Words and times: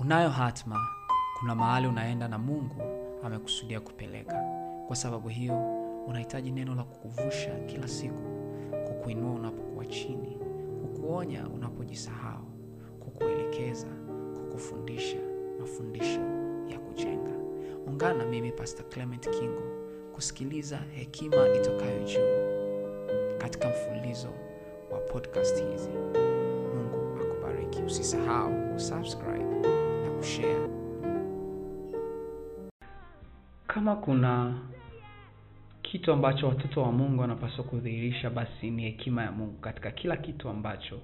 Unayo 0.00 0.28
hatma, 0.28 0.86
kuna 1.38 1.54
mahali 1.54 1.86
unaenda 1.86 2.28
na 2.28 2.38
Mungu 2.38 2.82
amekusudia 3.24 3.80
kupeleka. 3.80 4.42
Kwa 4.86 4.96
sababu 4.96 5.28
hiyo, 5.28 5.54
unahitaji 6.06 6.50
neno 6.50 6.74
la 6.74 6.84
kukuvusha 6.84 7.50
kila 7.66 7.88
siku, 7.88 8.22
kukuinua 8.86 9.32
unapokuwa 9.32 9.86
chini, 9.86 10.38
kukuonya 10.82 11.48
unapojisahau, 11.48 12.44
kukuelekeza, 13.00 13.86
kukufundisha 14.34 15.18
mafundisho 15.60 16.20
ya 16.68 16.78
kujenga. 16.78 17.30
Ungana 17.86 18.14
na 18.14 18.24
mimi 18.24 18.52
Pastor 18.52 18.88
Clement 18.88 19.30
Kingo 19.30 19.62
kusikiliza 20.14 20.76
hekima 20.76 21.48
itokayo 21.48 22.02
juu 22.04 23.38
katika 23.38 23.68
mfululizo 23.68 24.28
wa 24.92 24.98
podcast 24.98 25.64
hizi. 25.70 25.90
Mungu 25.90 27.20
akubariki. 27.22 27.82
Usisahau 27.82 28.72
kusubscribe 28.72 29.44
na 29.62 29.79
kushare. 30.20 30.68
Kama 33.66 33.96
kuna 33.96 34.54
kitu 35.82 36.12
ambacho 36.12 36.48
watoto 36.48 36.82
wa 36.82 36.92
Mungu 36.92 37.20
wanapaswa 37.20 37.64
kudhihirisha, 37.64 38.30
basi 38.30 38.70
ni 38.70 38.82
hekima 38.82 39.22
ya 39.22 39.32
Mungu 39.32 39.52
katika 39.60 39.90
kila 39.90 40.16
kitu 40.16 40.48
ambacho 40.48 40.98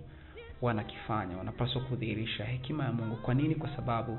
wanakifanya. 0.63 1.37
Wanapaswa 1.37 1.83
kudhihirisha 1.83 2.45
hekima 2.45 2.85
ya 2.85 2.93
Mungu. 2.93 3.17
Kwa 3.17 3.35
nini? 3.35 3.55
Kwa 3.55 3.77
sababu 3.77 4.19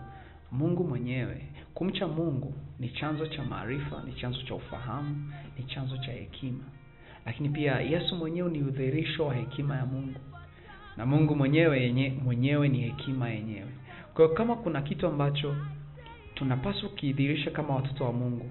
Mungu 0.51 0.83
mwenyewe, 0.83 1.41
kumcha 1.73 2.07
Mungu 2.07 2.53
ni 2.79 2.89
chanzo 2.89 3.27
cha 3.27 3.43
maarifa, 3.43 4.03
ni 4.05 4.13
chanzo 4.13 4.41
cha 4.41 4.55
ufahamu, 4.55 5.31
ni 5.57 5.63
chanzo 5.65 5.97
cha 5.97 6.11
hekima. 6.11 6.63
Lakini 7.25 7.49
pia 7.49 7.79
Yesu 7.81 8.15
mwenyewe 8.15 8.49
ni 8.51 8.61
udhihirisho 8.63 9.25
wa 9.25 9.33
hekima 9.35 9.75
ya 9.77 9.85
Mungu, 9.85 10.19
na 10.97 11.05
Mungu 11.05 11.35
mwenyewe 11.35 11.81
yenye, 11.83 12.09
mwenyewe 12.23 12.69
ni 12.69 12.81
hekima 12.81 13.29
yenyewe. 13.29 13.71
Kwa 14.17 14.25
hiyo 14.25 14.37
kama 14.37 14.55
kuna 14.55 14.81
kitu 14.81 15.07
ambacho 15.07 15.55
tunapaswa 16.35 16.89
kukidhirisha 16.89 17.51
kama 17.51 17.75
watoto 17.75 18.03
wa 18.03 18.13
Mungu 18.13 18.45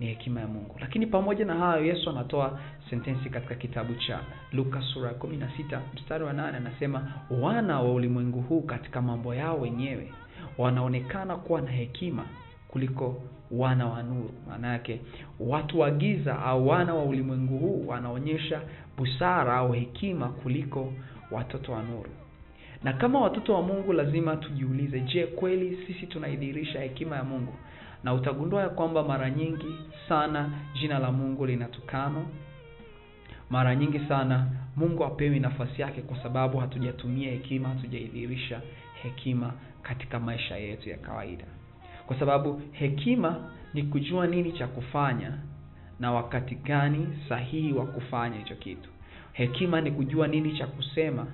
ni 0.00 0.06
hekima 0.06 0.40
ya 0.40 0.46
Mungu. 0.46 0.76
Lakini 0.80 1.06
pamoja 1.06 1.44
na 1.44 1.54
hayo, 1.54 1.84
Yesu 1.84 2.10
anatoa 2.10 2.60
sentensi 2.90 3.30
katika 3.30 3.54
kitabu 3.54 3.94
cha 3.94 4.20
Luka 4.52 4.82
sura 4.82 5.08
ya 5.08 5.14
16 5.14 5.80
mstari 5.94 6.24
wa 6.24 6.32
8, 6.32 6.54
anasema 6.56 7.12
wana 7.40 7.80
wa 7.80 7.92
ulimwengu 7.94 8.40
huu 8.40 8.60
katika 8.60 9.02
mambo 9.02 9.34
yao 9.34 9.60
wenyewe 9.60 10.12
wanaonekana 10.58 11.36
kuwa 11.36 11.60
na 11.60 11.70
hekima 11.70 12.24
kuliko 12.68 13.22
wana 13.50 13.86
wa 13.86 14.02
nuru. 14.02 14.30
Maana 14.48 14.68
yake 14.72 15.00
watu 15.40 15.80
wa 15.80 15.90
giza 15.90 16.42
au 16.42 16.68
wana 16.68 16.94
wa 16.94 17.04
ulimwengu 17.04 17.58
huu 17.58 17.84
wanaonyesha 17.88 18.60
busara 18.98 19.56
au 19.56 19.72
hekima 19.72 20.28
kuliko 20.28 20.92
watoto 21.30 21.72
wa 21.72 21.82
nuru. 21.82 22.10
Na 22.86 22.92
kama 22.92 23.20
watoto 23.20 23.54
wa 23.54 23.62
Mungu 23.62 23.92
lazima 23.92 24.36
tujiulize, 24.36 25.00
je, 25.00 25.26
kweli 25.26 25.78
sisi 25.86 26.06
tunaidhihirisha 26.06 26.80
hekima 26.80 27.16
ya 27.16 27.24
Mungu? 27.24 27.54
Na 28.04 28.14
utagundua 28.14 28.62
ya 28.62 28.68
kwamba 28.68 29.02
mara 29.02 29.30
nyingi 29.30 29.74
sana 30.08 30.50
jina 30.80 30.98
la 30.98 31.12
Mungu 31.12 31.46
linatukanwa. 31.46 32.22
Mara 33.50 33.76
nyingi 33.76 33.98
sana 34.08 34.46
Mungu 34.76 35.02
hapewi 35.02 35.40
nafasi 35.40 35.82
yake 35.82 36.02
kwa 36.02 36.22
sababu 36.22 36.58
hatujatumia 36.58 37.30
hekima, 37.30 37.68
hatujaidhihirisha 37.68 38.60
hekima 39.02 39.52
katika 39.82 40.20
maisha 40.20 40.56
yetu 40.56 40.88
ya 40.88 40.96
kawaida. 40.98 41.44
Kwa 42.06 42.18
sababu 42.18 42.62
hekima 42.72 43.50
ni 43.74 43.82
kujua 43.82 44.26
nini 44.26 44.52
cha 44.52 44.66
kufanya 44.66 45.32
na 46.00 46.12
wakati 46.12 46.54
gani 46.54 47.08
sahihi 47.28 47.72
wa 47.72 47.86
kufanya 47.86 48.36
hicho 48.38 48.54
kitu. 48.54 48.88
Hekima 49.32 49.80
ni 49.80 49.90
kujua 49.90 50.26
nini 50.28 50.58
cha 50.58 50.66
kusema 50.66 51.26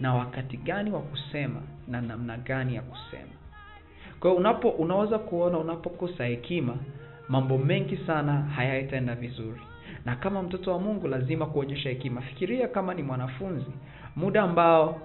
na 0.00 0.14
wakati 0.14 0.56
gani 0.56 0.90
wa 0.90 1.00
kusema 1.00 1.60
na 1.88 2.00
namna 2.00 2.36
gani 2.36 2.74
ya 2.74 2.82
kusema. 2.82 3.32
Kwa 4.20 4.34
unapo 4.34 4.68
unaweza 4.68 5.18
kuona 5.18 5.58
unapokosa 5.58 6.24
hekima, 6.24 6.76
mambo 7.28 7.58
mengi 7.58 7.96
sana 7.96 8.32
hayataenda 8.42 9.14
vizuri. 9.14 9.60
Na 10.04 10.16
kama 10.16 10.42
mtoto 10.42 10.72
wa 10.72 10.78
Mungu 10.78 11.08
lazima 11.08 11.46
kuonyesha 11.46 11.88
hekima. 11.88 12.20
Fikiria 12.20 12.68
kama 12.68 12.94
ni 12.94 13.02
mwanafunzi, 13.02 13.70
muda 14.16 14.42
ambao 14.42 15.00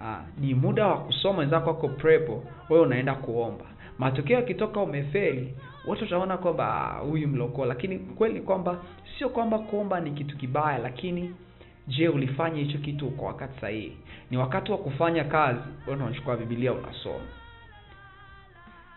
aa, 0.00 0.22
ni 0.40 0.54
muda 0.54 0.86
wa 0.86 0.98
kusoma, 0.98 1.38
wenzako 1.38 1.70
wako 1.70 1.88
prepo, 1.88 2.44
wewe 2.70 2.82
unaenda 2.86 3.14
kuomba. 3.14 3.64
Matokeo 3.98 4.36
yakitoka 4.36 4.80
umefeli, 4.80 5.54
watu 5.86 6.02
wataona 6.04 6.36
kwamba 6.38 6.88
huyu 7.08 7.28
mlokoo 7.28 7.64
lakini 7.64 7.98
kweli 7.98 8.40
kwamba 8.40 8.78
sio 9.18 9.28
kwamba 9.28 9.58
kuomba 9.58 10.00
ni 10.00 10.10
kitu 10.10 10.36
kibaya, 10.36 10.78
lakini 10.78 11.34
je, 11.88 12.08
ulifanya 12.08 12.56
hicho 12.56 12.78
kitu 12.78 13.10
kwa 13.10 13.28
wakati 13.28 13.60
sahihi? 13.60 13.96
Ni 14.30 14.36
wakati 14.36 14.72
wa 14.72 14.78
kufanya 14.78 15.24
kazi, 15.24 15.60
wewe 15.86 16.02
unachukua 16.02 16.36
Biblia 16.36 16.72
unasoma. 16.72 17.24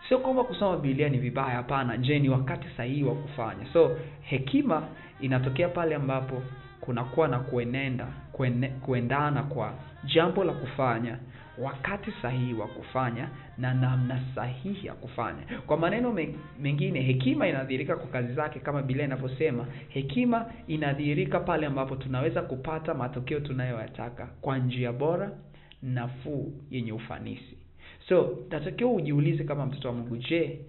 Sio 0.08 0.18
kwamba 0.18 0.44
kusoma 0.44 0.76
Biblia 0.76 1.08
ni 1.08 1.18
vibaya, 1.18 1.56
hapana. 1.56 1.96
Je, 1.96 2.18
ni 2.18 2.28
wakati 2.28 2.66
sahihi 2.76 3.04
wa 3.04 3.14
kufanya? 3.14 3.66
So 3.72 3.96
hekima 4.22 4.82
inatokea 5.20 5.68
pale 5.68 5.94
ambapo 5.94 6.42
kunakuwa 6.80 7.28
na 7.28 7.38
kuenenda 7.38 8.06
kuene, 8.32 8.68
kuendana 8.68 9.42
kwa 9.42 9.72
jambo 10.04 10.44
la 10.44 10.52
kufanya, 10.52 11.18
wakati 11.58 12.12
sahihi 12.22 12.54
wa 12.54 12.66
kufanya 12.68 13.28
na 13.58 13.74
namna 13.74 14.20
sahihi 14.34 14.86
ya 14.86 14.94
kufanya. 14.94 15.42
Kwa 15.66 15.76
maneno 15.76 16.12
mengine, 16.60 17.00
hekima 17.00 17.48
inadhihirika 17.48 17.96
kwa 17.96 18.06
kazi 18.06 18.34
zake, 18.34 18.58
kama 18.60 18.82
Biblia 18.82 19.04
inavyosema. 19.04 19.66
Hekima 19.88 20.46
inadhihirika 20.66 21.40
pale 21.40 21.66
ambapo 21.66 21.96
tunaweza 21.96 22.42
kupata 22.42 22.94
matokeo 22.94 23.40
tunayoyataka 23.40 24.26
kwa 24.40 24.58
njia 24.58 24.92
bora, 24.92 25.30
nafuu, 25.82 26.52
yenye 26.70 26.92
ufanisi. 26.92 27.58
So 28.08 28.38
natakiwa 28.50 28.92
ujiulize 28.92 29.44
kama 29.44 29.66
mtoto 29.66 29.88
wa 29.88 29.94
Mungu, 29.94 30.16
je, 30.16 30.60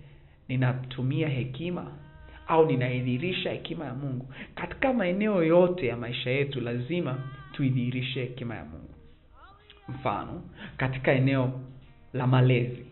ninatumia 0.47 1.27
hekima 1.29 1.91
au 2.47 2.65
ninaidhihirisha 2.65 3.51
hekima 3.51 3.85
ya 3.85 3.93
Mungu 3.93 4.33
katika 4.55 4.93
maeneo 4.93 5.43
yote 5.43 5.87
ya 5.87 5.97
maisha 5.97 6.29
yetu? 6.29 6.61
Lazima 6.61 7.17
tuidhihirishe 7.51 8.19
hekima 8.21 8.55
ya 8.55 8.63
Mungu. 8.65 8.86
Mfano, 9.89 10.41
katika 10.77 11.11
eneo 11.11 11.51
la 12.13 12.27
malezi, 12.27 12.85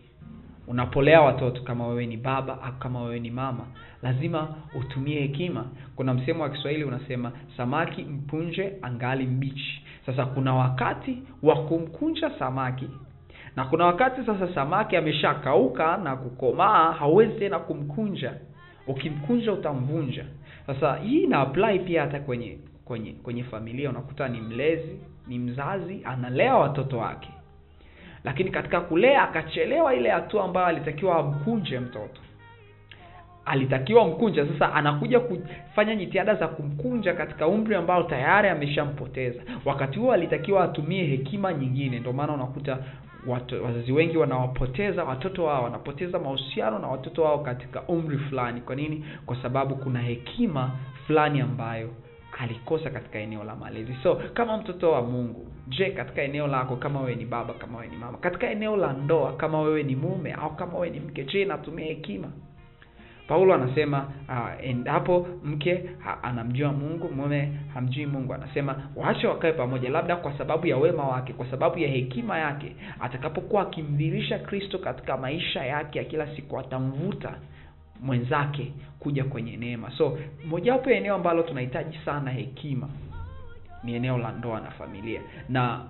unapolea 0.66 1.20
watoto, 1.20 1.62
kama 1.62 1.86
wewe 1.86 2.06
ni 2.06 2.16
baba 2.16 2.62
au 2.62 2.72
kama 2.72 3.02
wewe 3.02 3.20
ni 3.20 3.30
mama, 3.30 3.64
lazima 4.02 4.48
utumie 4.74 5.20
hekima. 5.20 5.64
Kuna 5.96 6.14
msemo 6.14 6.42
wa 6.42 6.50
Kiswahili 6.50 6.84
unasema, 6.84 7.32
samaki 7.56 8.02
mpunje 8.02 8.72
angali 8.82 9.26
mbichi. 9.26 9.82
Sasa 10.06 10.26
kuna 10.26 10.54
wakati 10.54 11.22
wa 11.42 11.56
kumkunja 11.64 12.30
samaki 12.38 12.88
na 13.56 13.64
kuna 13.64 13.86
wakati 13.86 14.26
sasa 14.26 14.54
samaki 14.54 14.96
ameshakauka 14.96 15.96
na 15.96 16.16
kukomaa, 16.16 16.92
hauwezi 16.92 17.38
tena 17.38 17.58
kumkunja. 17.58 18.34
Ukimkunja 18.86 19.52
utamvunja. 19.52 20.24
Sasa 20.66 20.96
hii 20.96 21.18
ina 21.22 21.40
apply 21.40 21.78
pia 21.78 22.02
hata 22.02 22.20
kwenye 22.20 22.58
kwenye 22.84 23.12
kwenye 23.12 23.44
familia. 23.44 23.90
Unakuta 23.90 24.28
ni 24.28 24.40
mlezi, 24.40 24.98
ni 25.26 25.38
mzazi 25.38 26.00
analea 26.04 26.54
watoto 26.56 26.98
wake, 26.98 27.28
lakini 28.24 28.50
katika 28.50 28.80
kulea 28.80 29.22
akachelewa 29.22 29.94
ile 29.94 30.10
hatua 30.10 30.44
ambayo 30.44 30.66
alitakiwa 30.66 31.16
amkunje 31.18 31.78
mtoto, 31.80 32.20
alitakiwa 33.44 34.08
mkunja. 34.08 34.46
Sasa 34.46 34.74
anakuja 34.74 35.20
kufanya 35.20 35.96
jitihada 35.96 36.34
za 36.34 36.48
kumkunja 36.48 37.14
katika 37.14 37.46
umri 37.46 37.74
ambao 37.74 38.02
tayari 38.02 38.48
ameshampoteza. 38.48 39.42
Wakati 39.64 39.98
huo 39.98 40.12
alitakiwa 40.12 40.64
atumie 40.64 41.04
hekima 41.04 41.52
nyingine. 41.54 41.98
Ndio 42.00 42.12
maana 42.12 42.32
unakuta 42.32 42.78
watu, 43.26 43.64
wazazi 43.64 43.92
wengi 43.92 44.16
wanawapoteza 44.16 45.04
watoto 45.04 45.44
wao, 45.44 45.64
wanapoteza 45.64 46.18
mahusiano 46.18 46.78
na 46.78 46.86
watoto 46.88 47.22
wao 47.22 47.38
katika 47.38 47.82
umri 47.82 48.18
fulani. 48.18 48.60
Kwa 48.60 48.74
nini? 48.76 49.04
Kwa 49.26 49.36
sababu 49.42 49.76
kuna 49.76 50.00
hekima 50.00 50.70
fulani 51.06 51.40
ambayo 51.40 51.90
alikosa 52.40 52.90
katika 52.90 53.18
eneo 53.18 53.44
la 53.44 53.56
malezi. 53.56 53.96
So 54.02 54.14
kama 54.34 54.56
mtoto 54.56 54.92
wa 54.92 55.02
Mungu, 55.02 55.46
je, 55.68 55.90
katika 55.90 56.22
eneo 56.22 56.46
lako, 56.46 56.76
kama 56.76 57.00
wewe 57.00 57.14
ni 57.14 57.24
baba, 57.24 57.54
kama 57.54 57.78
wewe 57.78 57.90
ni 57.90 57.96
mama, 57.96 58.18
katika 58.18 58.50
eneo 58.50 58.76
la 58.76 58.92
ndoa, 58.92 59.32
kama 59.36 59.60
wewe 59.60 59.82
ni 59.82 59.96
mume 59.96 60.32
au 60.32 60.56
kama 60.56 60.72
wewe 60.78 60.90
ni 60.90 61.00
mke, 61.00 61.24
je, 61.24 61.44
natumia 61.44 61.86
hekima? 61.86 62.28
Paulo 63.28 63.54
anasema 63.54 64.08
uh, 64.28 64.66
endapo 64.66 65.26
mke 65.44 65.84
ha, 65.98 66.22
anamjua 66.22 66.72
Mungu, 66.72 67.08
mume 67.14 67.52
hamjui 67.74 68.06
Mungu, 68.06 68.34
anasema 68.34 68.76
waache 68.96 69.26
wakawe 69.26 69.52
pamoja, 69.52 69.90
labda 69.90 70.16
kwa 70.16 70.38
sababu 70.38 70.66
ya 70.66 70.76
wema 70.76 71.04
wake, 71.08 71.32
kwa 71.32 71.50
sababu 71.50 71.78
ya 71.78 71.88
hekima 71.88 72.38
yake, 72.38 72.76
atakapokuwa 73.00 73.62
akimdhirisha 73.62 74.38
Kristo 74.38 74.78
katika 74.78 75.16
maisha 75.16 75.64
yake 75.64 75.98
ya 75.98 76.04
kila 76.04 76.36
siku, 76.36 76.58
atamvuta 76.58 77.34
mwenzake 78.02 78.72
kuja 78.98 79.24
kwenye 79.24 79.56
neema. 79.56 79.90
So 79.90 80.18
mojawapo 80.48 80.90
ya 80.90 80.96
eneo 80.96 81.14
ambalo 81.14 81.42
tunahitaji 81.42 81.98
sana 82.04 82.30
hekima 82.30 82.88
ni 83.84 83.94
eneo 83.94 84.18
la 84.18 84.32
ndoa 84.32 84.60
na 84.60 84.70
familia, 84.70 85.20
na 85.48 85.84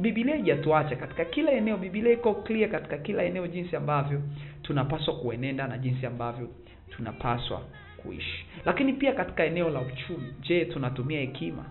bibilia 0.00 0.36
ijatuacha 0.36 0.96
katika 0.96 1.24
kila 1.24 1.52
eneo. 1.52 1.76
bibilia 1.76 2.12
iko 2.12 2.34
clear 2.34 2.70
katika 2.70 2.98
kila 2.98 3.22
eneo 3.22 3.46
jinsi 3.46 3.76
ambavyo 3.76 4.22
tunapaswa 4.62 5.14
kuenenda 5.16 5.66
na 5.66 5.78
jinsi 5.78 6.06
ambavyo 6.06 6.48
tunapaswa 6.90 7.62
kuishi. 7.96 8.46
Lakini 8.64 8.92
pia 8.92 9.12
katika 9.12 9.44
eneo 9.44 9.70
la 9.70 9.80
uchumi, 9.80 10.34
je, 10.40 10.64
tunatumia 10.64 11.20
hekima? 11.20 11.64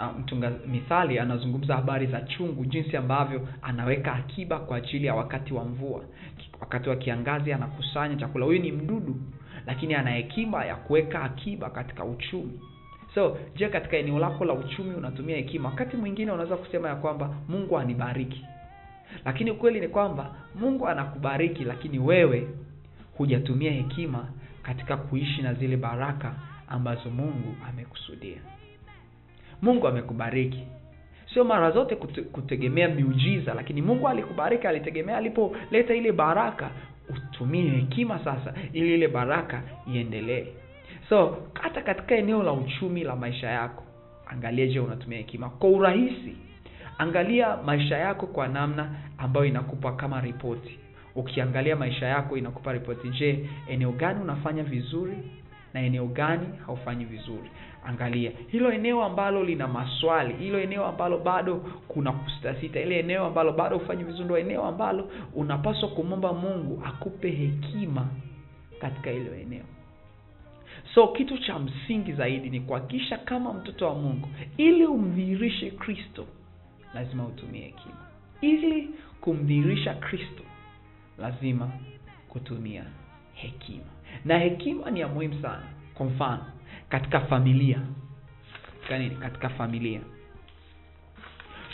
Uh, 0.00 0.18
mtunga 0.18 0.50
mithali 0.66 1.18
anazungumza 1.18 1.76
habari 1.76 2.06
za 2.06 2.20
chungu 2.20 2.64
jinsi 2.64 2.96
ambavyo 2.96 3.48
anaweka 3.62 4.12
akiba 4.12 4.58
kwa 4.58 4.76
ajili 4.76 5.06
ya 5.06 5.14
wakati 5.14 5.54
wa 5.54 5.64
mvua. 5.64 6.02
Wakati 6.60 6.88
wa 6.88 6.96
kiangazi 6.96 7.52
anakusanya 7.52 8.16
chakula. 8.16 8.46
Huyu 8.46 8.58
ni 8.62 8.72
mdudu 8.72 9.16
lakini 9.66 9.94
ana 9.94 10.10
hekima 10.10 10.64
ya 10.64 10.76
kuweka 10.76 11.22
akiba 11.22 11.70
katika 11.70 12.04
uchumi. 12.04 12.60
So 13.14 13.38
je 13.56 13.68
katika 13.68 13.96
eneo 13.96 14.18
lako 14.18 14.44
la 14.44 14.52
uchumi 14.52 14.94
unatumia 14.94 15.36
hekima? 15.36 15.68
Wakati 15.68 15.96
mwingine 15.96 16.32
unaweza 16.32 16.56
kusema 16.56 16.88
ya 16.88 16.94
kwamba 16.94 17.34
mungu 17.48 17.78
anibariki. 17.78 18.44
Lakini 19.24 19.50
ukweli 19.50 19.80
ni 19.80 19.88
kwamba 19.88 20.34
mungu 20.54 20.88
anakubariki 20.88 21.64
lakini 21.64 21.98
wewe 21.98 22.48
hujatumia 23.16 23.72
hekima 23.72 24.28
katika 24.62 24.96
kuishi 24.96 25.42
na 25.42 25.54
zile 25.54 25.76
baraka 25.76 26.34
ambazo 26.68 27.10
mungu 27.10 27.56
amekusudia 27.68 28.38
mungu 29.62 29.88
amekubariki. 29.88 30.64
Sio 31.34 31.44
mara 31.44 31.70
zote 31.70 31.96
kutegemea 32.32 32.88
miujiza 32.88 33.54
lakini 33.54 33.82
mungu 33.82 34.08
alikubariki 34.08 34.66
alitegemea 34.66 35.16
alipoleta 35.16 35.94
ile 35.94 36.12
baraka. 36.12 36.70
Utumie 37.08 37.70
hekima 37.70 38.18
sasa 38.18 38.54
ili 38.72 38.94
ile 38.94 39.08
baraka 39.08 39.62
iendelee. 39.94 40.46
So 41.08 41.36
hata 41.54 41.82
katika 41.82 42.14
eneo 42.16 42.42
la 42.42 42.52
uchumi 42.52 43.04
la 43.04 43.16
maisha 43.16 43.50
yako 43.50 43.84
angalia 44.26 44.66
je 44.66 44.80
unatumia 44.80 45.18
hekima? 45.18 45.48
Kwa 45.50 45.70
urahisi 45.70 46.36
angalia 46.98 47.56
maisha 47.56 47.96
yako 47.98 48.26
kwa 48.26 48.48
namna 48.48 48.90
ambayo 49.18 49.46
inakupa 49.46 49.92
kama 49.92 50.20
ripoti. 50.20 50.78
Ukiangalia 51.14 51.76
maisha 51.76 52.06
yako 52.06 52.36
inakupa 52.36 52.72
ripoti. 52.72 53.08
Je 53.08 53.48
eneo 53.68 53.92
gani 53.92 54.20
unafanya 54.22 54.62
vizuri 54.62 55.16
na 55.74 55.80
eneo 55.80 56.06
gani 56.06 56.46
haufanyi 56.66 57.04
vizuri. 57.04 57.50
Angalia 57.86 58.32
hilo 58.48 58.72
eneo 58.72 59.02
ambalo 59.04 59.44
lina 59.44 59.68
maswali 59.68 60.34
hilo 60.34 60.60
eneo 60.60 60.86
ambalo 60.86 61.18
bado 61.18 61.56
kuna 61.88 62.12
kusitasita 62.12 62.80
ile 62.80 62.98
eneo 62.98 63.24
ambalo 63.26 63.52
bado 63.52 63.78
hufanyi 63.78 64.04
vizuri 64.04 64.24
ndo 64.24 64.38
eneo 64.38 64.64
ambalo 64.64 65.10
unapaswa 65.34 65.88
kumwomba 65.88 66.32
mungu 66.32 66.82
akupe 66.86 67.30
hekima 67.30 68.06
katika 68.80 69.10
hilo 69.10 69.34
eneo. 69.34 69.64
So 70.94 71.08
kitu 71.08 71.38
cha 71.38 71.58
msingi 71.58 72.12
zaidi 72.12 72.50
ni 72.50 72.60
kuhakikisha 72.60 73.18
kama 73.18 73.52
mtoto 73.52 73.86
wa 73.86 73.94
mungu 73.94 74.28
ili 74.56 74.86
umdhihirishe 74.86 75.70
kristo 75.70 76.26
lazima 76.94 77.26
utumie 77.26 77.62
hekima. 77.62 78.06
Ili 78.40 78.90
kumdhihirisha 79.20 79.94
kristo 79.94 80.42
lazima 81.18 81.70
kutumia 82.28 82.84
hekima 83.34 83.84
na 84.24 84.38
hekima 84.38 84.90
ni 84.90 85.00
ya 85.00 85.08
muhimu 85.08 85.42
sana. 85.42 85.62
Kwa 85.94 86.06
mfano 86.06 86.44
katika 86.88 87.20
familia. 87.20 87.78
Nini? 88.98 89.10
Katika 89.16 89.48
familia. 89.48 90.00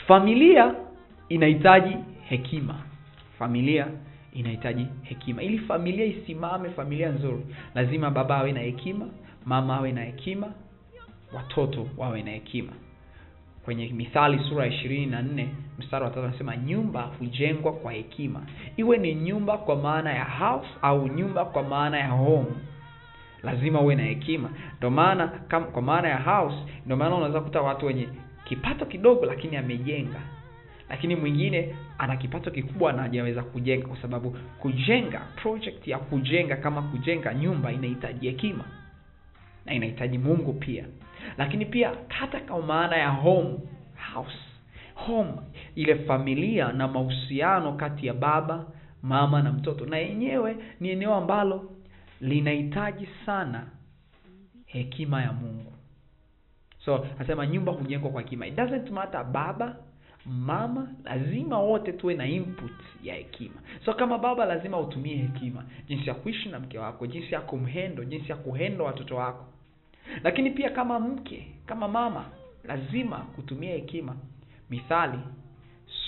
Familia 0.07 0.75
inahitaji 1.29 1.97
hekima. 2.29 2.75
Familia 3.39 3.87
inahitaji 4.33 4.87
hekima. 5.03 5.43
Ili 5.43 5.59
familia 5.59 6.05
isimame 6.05 6.71
familia 6.71 7.09
nzuri 7.09 7.47
lazima 7.75 8.11
baba 8.11 8.37
awe 8.37 8.53
na 8.53 8.61
hekima 8.61 9.09
mama 9.45 9.77
awe 9.77 9.93
na 9.93 10.05
hekima 10.05 10.53
watoto 11.33 11.89
wawe 11.97 12.23
na 12.23 12.31
hekima 12.31 12.73
kwenye 13.67 13.89
mithali 13.89 14.39
sura 14.49 14.67
ya 14.67 14.73
ishirini 14.73 15.07
na 15.07 15.23
nne 15.23 15.49
mstari 15.79 16.05
wa 16.05 16.11
tatu 16.11 16.27
anasema 16.27 16.57
nyumba 16.57 17.03
hujengwa 17.03 17.73
kwa 17.73 17.93
hekima. 17.93 18.43
Iwe 18.77 18.99
ni 18.99 19.15
nyumba 19.15 19.59
kwa 19.59 19.77
maana 19.77 20.13
ya 20.13 20.25
house 20.25 20.69
au 20.83 21.09
nyumba 21.09 21.45
kwa 21.45 21.63
maana 21.63 21.99
ya 21.99 22.09
home. 22.09 22.51
Lazima 23.43 23.81
uwe 23.81 23.95
na 23.95 24.03
hekima. 24.03 24.51
Ndio 24.79 24.91
maana 24.91 25.27
kwa 25.73 25.83
maana 25.83 26.09
ya 26.09 26.19
house 26.19 26.57
ndio 26.85 26.97
maana 26.97 27.15
unaweza 27.17 27.41
kuta 27.41 27.61
watu 27.61 27.87
wenye 27.87 28.09
kipato 28.45 28.87
kidogo 28.87 29.27
lakini 29.27 29.57
amejenga. 29.57 30.21
Lakini 30.91 31.17
mwingine 31.17 31.75
ana 31.99 32.17
kipato 32.17 32.51
kikubwa 32.51 32.93
na 32.93 33.03
hajaweza 33.03 33.43
kujenga 33.43 33.87
kwa 33.87 33.97
sababu 34.03 34.37
kujenga 34.59 35.19
project 35.43 35.89
ya 35.89 35.99
kujenga 35.99 36.57
kama 36.57 36.83
kujenga 36.83 37.35
nyumba 37.35 37.73
inahitaji 37.73 38.27
hekima 38.27 38.65
na 39.65 39.75
inahitaji 39.75 40.19
mungu 40.19 40.53
pia 40.53 40.85
lakini 41.39 41.67
pia 41.67 41.93
hata 42.09 42.41
kwa 42.41 42.63
maana 42.63 42.97
ya 42.97 43.09
home 43.11 43.59
house. 44.15 44.39
Home 44.95 45.33
ile 45.75 45.95
familia 45.95 46.73
na 46.73 46.89
mahusiano 46.89 47.73
kati 47.73 48.07
ya 48.07 48.15
baba 48.15 48.67
mama 49.03 49.43
na 49.43 49.53
mtoto. 49.53 49.87
Na 49.87 49.97
yenyewe 49.99 50.57
ni 50.81 50.89
eneo 50.91 51.15
ambalo 51.15 51.71
linahitaji 52.21 53.09
sana 53.27 53.67
hekima 54.67 55.23
ya 55.23 55.33
mungu. 55.33 55.73
So 56.85 57.07
nasema 57.19 57.47
nyumba 57.47 57.73
hujengwa 57.73 58.11
kwa 58.11 58.23
hekima. 58.23 58.47
It 58.47 58.55
doesn't 58.55 58.91
matter 58.91 59.25
baba 59.25 59.77
mama 60.27 60.89
lazima 61.05 61.59
wote 61.59 61.93
tuwe 61.93 62.15
na 62.15 62.27
input 62.27 62.73
ya 63.03 63.15
hekima. 63.15 63.55
So 63.85 63.95
kama 63.95 64.19
baba 64.19 64.45
lazima 64.45 64.81
utumie 64.81 65.17
hekima. 65.17 65.65
Jinsi 65.89 66.09
ya 66.09 66.15
kuishi 66.15 66.49
na 66.49 66.61
mke 66.61 66.79
wako 66.79 67.07
jinsi 67.07 67.35
ya 67.35 67.41
kumhendo 67.41 68.05
jinsi 68.05 68.29
ya 68.31 68.37
kuhendo 68.37 68.85
watoto 68.85 69.17
wako 69.17 69.45
lakini 70.25 70.51
pia 70.51 70.71
kama 70.71 71.01
mke 71.01 71.53
kama 71.67 71.89
mama 71.89 72.25
lazima 72.65 73.19
kutumia 73.19 73.73
hekima. 73.73 74.17
Mithali 74.71 75.19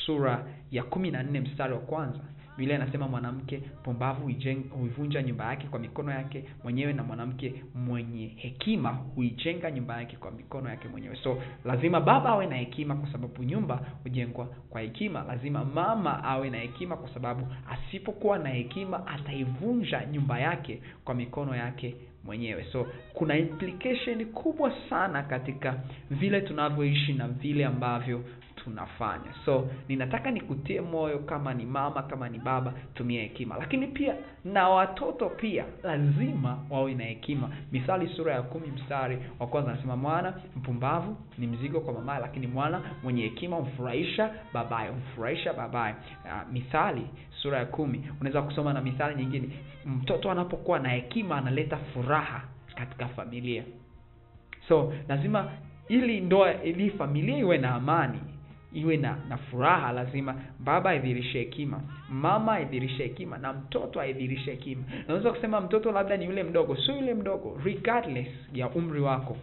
sura 0.06 0.46
ya 0.70 0.82
kumi 0.82 1.10
na 1.10 1.22
nne 1.22 1.40
mstari 1.40 1.72
wa 1.72 1.80
kwanza 1.80 2.20
biblia 2.58 2.76
inasema 2.76 3.08
mwanamke 3.08 3.56
pumbavu 3.82 4.32
huivunja 4.70 5.22
nyumba 5.22 5.44
yake 5.44 5.66
kwa 5.66 5.78
mikono 5.78 6.12
yake 6.12 6.44
mwenyewe 6.64 6.92
na 6.92 7.02
mwanamke 7.02 7.54
mwenye 7.74 8.26
hekima 8.26 8.90
huijenga 8.90 9.70
nyumba 9.70 9.96
yake 9.96 10.16
kwa 10.16 10.30
mikono 10.30 10.70
yake 10.70 10.88
mwenyewe. 10.88 11.16
So 11.16 11.38
lazima 11.64 12.00
baba 12.00 12.30
awe 12.30 12.46
na 12.46 12.56
hekima 12.56 12.94
kwa 12.96 13.12
sababu 13.12 13.42
nyumba 13.42 13.80
hujengwa 14.02 14.46
kwa 14.46 14.80
hekima. 14.80 15.24
Lazima 15.28 15.64
mama 15.64 16.24
awe 16.24 16.50
na 16.50 16.58
hekima 16.58 16.96
kwa 16.96 17.14
sababu 17.14 17.46
asipokuwa 17.70 18.38
na 18.38 18.48
hekima 18.48 19.06
ataivunja 19.06 20.06
nyumba 20.12 20.38
yake 20.38 20.82
kwa 21.04 21.14
mikono 21.14 21.56
yake 21.56 21.94
mwenyewe. 22.24 22.64
So 22.72 22.86
kuna 23.14 23.38
implication 23.38 24.26
kubwa 24.26 24.72
sana 24.90 25.22
katika 25.22 25.80
vile 26.10 26.40
tunavyoishi 26.40 27.12
na 27.12 27.28
vile 27.28 27.64
ambavyo 27.66 28.24
tunafanya. 28.64 29.34
So 29.44 29.68
ninataka 29.88 30.30
nikutie 30.30 30.80
moyo 30.80 31.18
kama 31.18 31.54
ni 31.54 31.66
mama 31.66 32.02
kama 32.02 32.28
ni 32.28 32.38
baba 32.38 32.72
tumia 32.94 33.22
hekima. 33.22 33.56
Lakini 33.58 33.86
pia 33.86 34.14
na 34.44 34.68
watoto 34.68 35.28
pia 35.28 35.64
lazima 35.82 36.58
wawe 36.70 36.94
na 36.94 37.04
hekima. 37.04 37.50
Mithali 37.72 38.08
sura 38.08 38.34
ya 38.34 38.42
kumi 38.42 38.66
mstari 38.66 39.18
wa 39.38 39.46
kwanza 39.46 39.70
anasema 39.72 39.96
mwana 39.96 40.34
mpumbavu 40.56 41.16
ni 41.38 41.46
mzigo 41.46 41.80
kwa 41.80 41.92
mamaye 41.94 42.20
lakini 42.20 42.46
mwana 42.46 42.80
mwenye 43.02 43.22
hekima 43.22 43.56
humfurahisha 43.56 44.30
babaye 44.52 44.88
humfurahisha 44.90 45.52
babaye. 45.52 45.94
Uh, 46.24 46.52
mithali 46.52 47.06
sura 47.42 47.58
ya 47.58 47.66
kumi 47.66 48.10
unaweza 48.20 48.42
kusoma 48.42 48.72
na 48.72 48.80
mithali 48.80 49.16
nyingine. 49.16 49.48
Mtoto 49.86 50.30
anapokuwa 50.30 50.78
na 50.78 50.88
hekima 50.88 51.36
analeta 51.36 51.76
furaha 51.76 52.42
katika 52.74 53.08
familia. 53.08 53.62
So 54.68 54.92
lazima 55.08 55.50
ili 55.88 56.20
ndoa 56.20 56.62
ili 56.62 56.90
familia 56.90 57.38
iwe 57.38 57.58
na 57.58 57.74
amani 57.74 58.18
iwe 58.72 58.96
na 58.96 59.16
na 59.28 59.36
furaha 59.36 59.92
lazima. 59.92 60.34
Baba 60.58 60.90
aidhirishe 60.90 61.38
hekima. 61.38 61.80
Mama 62.10 62.52
aidhirishe 62.52 63.02
hekima. 63.02 63.38
Na 63.38 63.52
mtoto 63.52 64.00
aidhirishe 64.00 64.50
hekima. 64.50 64.82
Naweza 65.08 65.30
kusema 65.30 65.60
mtoto 65.60 65.92
labda 65.92 66.16
ni 66.16 66.24
yule 66.24 66.42
mdogo. 66.42 66.76
Sio 66.76 66.94
yule 66.96 67.14
mdogo. 67.14 67.60
Regardless 67.64 68.28
ya 68.54 68.68
umri 68.70 69.00
wako. 69.00 69.36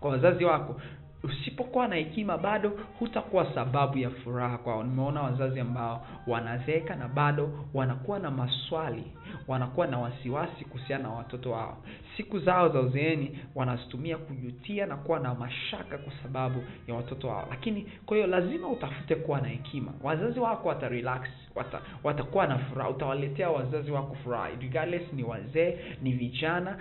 Kwa 0.00 0.10
wazazi 0.10 0.44
wako 0.44 0.80
usipokuwa 1.22 1.88
na 1.88 1.96
hekima 1.96 2.38
bado 2.38 2.72
hutakuwa 2.98 3.54
sababu 3.54 3.98
ya 3.98 4.10
furaha 4.10 4.58
kwao. 4.58 4.82
Nimeona 4.84 5.22
wazazi 5.22 5.60
ambao 5.60 6.06
wanazeeka 6.26 6.96
na 6.96 7.08
bado 7.08 7.50
wanakuwa 7.74 8.18
na 8.18 8.30
maswali 8.30 9.04
wanakuwa 9.48 9.86
na 9.86 9.98
wasiwasi 9.98 10.64
kuhusiana 10.64 11.02
na 11.02 11.10
watoto 11.10 11.50
wao. 11.50 11.76
Siku 12.16 12.38
zao 12.38 12.68
za 12.68 12.80
uzeeni 12.80 13.38
wanazitumia 13.54 14.18
kujutia 14.18 14.86
na 14.86 14.96
kuwa 14.96 15.20
na 15.20 15.34
mashaka 15.34 15.98
kwa 15.98 16.12
sababu 16.22 16.62
ya 16.88 16.94
watoto 16.94 17.28
wao. 17.28 17.46
Lakini 17.50 17.86
kwa 18.06 18.16
hiyo 18.16 18.26
lazima 18.28 18.68
utafute 18.68 19.14
kuwa 19.14 19.40
na 19.40 19.48
hekima. 19.48 19.92
Wazazi 20.02 20.40
wako 20.40 20.68
wata 20.68 20.88
relax 20.88 21.22
wata, 21.54 21.80
watakuwa 22.04 22.46
na 22.46 22.58
furaha. 22.58 22.90
Utawaletea 22.90 23.50
wazazi 23.50 23.90
wako 23.90 24.14
furaha. 24.24 24.48
Regardless 24.60 25.12
ni 25.12 25.22
wazee 25.24 25.78
ni 26.02 26.12
vijana 26.12 26.78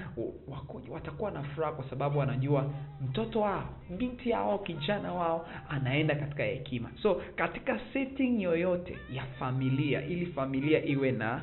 wako, 0.47 0.81
watakuwa 0.89 1.31
na 1.31 1.43
furaha 1.43 1.71
kwa 1.73 1.89
sababu 1.89 2.19
wanajua 2.19 2.65
mtoto 3.09 3.39
wao 3.41 3.63
binti 3.97 4.26
yao 4.29 4.57
kijana 4.59 5.13
wao 5.13 5.47
anaenda 5.69 6.15
katika 6.15 6.43
hekima. 6.43 6.89
So 7.01 7.21
katika 7.35 7.79
setting 7.93 8.41
yoyote 8.41 8.97
ya 9.13 9.23
familia 9.39 10.05
ili 10.05 10.25
familia 10.25 10.85
iwe 10.85 11.11
na 11.11 11.41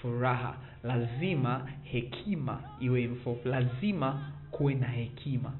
furaha 0.00 0.56
lazima 0.82 1.68
hekima 1.82 2.62
iwe 2.80 3.02
info 3.02 3.36
lazima 3.44 4.30
kuwe 4.50 4.74
na 4.74 4.86
hekima 4.86 5.52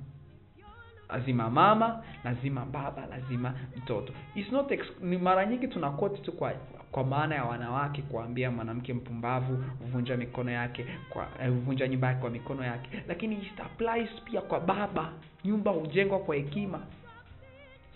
lazima 1.08 1.50
mama 1.50 2.02
lazima 2.24 2.64
baba 2.64 3.06
lazima 3.06 3.54
mtoto. 3.76 4.12
It's 4.34 4.52
not 4.52 4.70
ex- 4.70 5.00
ni 5.04 5.18
mara 5.18 5.46
nyingi 5.46 5.68
tuna 5.68 5.90
quote 5.90 6.22
tu 6.22 6.32
kwa 6.32 6.52
kwa 6.92 7.04
maana 7.04 7.34
ya 7.34 7.44
wanawake 7.44 8.02
kuambia 8.02 8.50
mwanamke 8.50 8.94
mpumbavu 8.94 9.64
vunja 9.92 10.16
mikono 10.16 10.50
yake 10.50 10.86
kwa 11.10 11.26
eh, 11.42 11.50
vunja 11.52 11.88
nyumba 11.88 12.08
yake 12.08 12.20
kwa 12.20 12.30
mikono 12.30 12.64
yake. 12.64 12.90
Lakini 13.08 13.34
it 13.36 13.60
applies 13.60 14.08
pia 14.24 14.40
kwa 14.40 14.60
baba. 14.60 15.12
Nyumba 15.44 15.70
hujengwa 15.70 16.18
kwa 16.18 16.36
hekima 16.36 16.80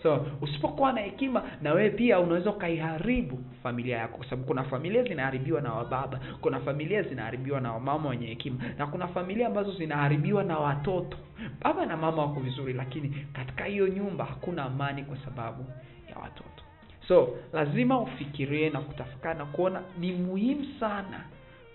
so 0.03 0.25
usipokuwa 0.41 0.93
na 0.93 1.01
hekima 1.01 1.43
na 1.61 1.73
wewe 1.73 1.89
pia 1.89 2.19
unaweza 2.19 2.49
ukaiharibu 2.49 3.39
familia 3.63 3.97
yako. 3.97 4.17
Kwa 4.17 4.25
sababu 4.25 4.47
kuna 4.47 4.63
familia 4.63 5.03
zinaharibiwa 5.03 5.61
na 5.61 5.73
wababa 5.73 6.19
kuna 6.41 6.59
familia 6.59 7.01
zinaharibiwa 7.03 7.61
na 7.61 7.73
wamama 7.73 8.09
wenye 8.09 8.27
hekima 8.27 8.57
na 8.77 8.87
kuna 8.87 9.07
familia 9.07 9.47
ambazo 9.47 9.71
zinaharibiwa 9.73 10.43
na 10.43 10.57
watoto. 10.59 11.17
Baba 11.61 11.85
na 11.85 11.97
mama 11.97 12.21
wako 12.21 12.39
vizuri 12.39 12.73
lakini 12.73 13.09
katika 13.33 13.65
hiyo 13.65 13.87
nyumba 13.87 14.25
hakuna 14.25 14.63
amani 14.63 15.03
kwa 15.03 15.17
sababu 15.17 15.65
ya 16.09 16.15
watoto. 16.17 16.63
So 17.07 17.35
lazima 17.53 17.99
ufikirie 18.01 18.69
na 18.69 18.79
kutafakari 18.81 19.39
na 19.39 19.45
kuona 19.45 19.81
ni 19.99 20.11
muhimu 20.11 20.65
sana 20.79 21.23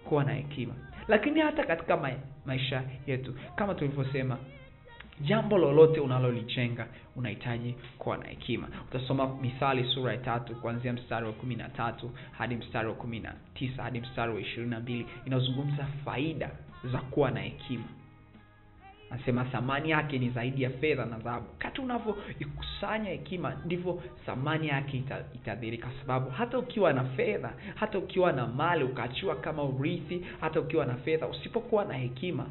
kuwa 0.04 0.24
na 0.24 0.32
hekima. 0.32 0.74
Lakini 1.08 1.40
hata 1.40 1.64
katika 1.64 1.96
ma 1.96 2.10
maisha 2.46 2.82
yetu 3.06 3.34
kama 3.56 3.74
tulivyosema 3.74 4.38
jambo 5.20 5.58
lolote 5.58 6.00
unalolijenga 6.00 6.86
unahitaji 7.16 7.74
kuwa 7.98 8.16
na 8.16 8.26
hekima. 8.26 8.68
Utasoma 8.90 9.36
mithali 9.42 9.84
sura 9.94 10.12
ya 10.12 10.18
tatu 10.18 10.54
kuanzia 10.56 10.92
mstari 10.92 11.26
wa 11.26 11.32
kumi 11.32 11.54
na 11.56 11.68
tatu 11.68 12.10
hadi 12.38 12.56
mstari 12.56 12.88
wa 12.88 12.94
kumi 12.94 13.20
na 13.20 13.34
tisa 13.54 13.82
hadi 13.82 14.00
mstari 14.00 14.34
wa 14.34 14.40
ishirini 14.40 14.70
na 14.70 14.80
mbili. 14.80 15.06
Inazungumza 15.26 15.86
faida 16.04 16.50
za 16.92 16.98
kuwa 16.98 17.30
na 17.30 17.40
hekima. 17.40 17.84
Anasema 19.10 19.44
thamani 19.44 19.90
yake 19.90 20.18
ni 20.18 20.30
zaidi 20.30 20.62
ya 20.62 20.70
fedha 20.70 21.04
na 21.06 21.18
dhahabu. 21.18 21.46
Kati 21.58 21.80
unavyoikusanya 21.80 23.10
hekima 23.10 23.54
ndivyo 23.64 24.02
thamani 24.26 24.68
yake 24.68 24.96
ita, 24.96 25.24
itadhirika 25.34 25.88
sababu 26.00 26.30
hata 26.30 26.58
ukiwa 26.58 26.92
na 26.92 27.04
fedha 27.04 27.52
hata 27.74 27.98
ukiwa 27.98 28.32
na 28.32 28.46
mali 28.46 28.84
ukaachiwa 28.84 29.36
kama 29.36 29.62
urithi 29.62 30.26
hata 30.40 30.60
ukiwa 30.60 30.86
na 30.86 30.94
fedha 30.94 31.26
usipokuwa 31.26 31.84
na 31.84 31.94
hekima 31.94 32.46